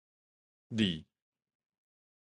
[0.79, 1.05] 裡